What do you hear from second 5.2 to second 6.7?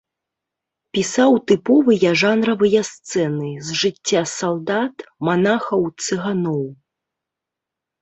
манахаў, цыганоў.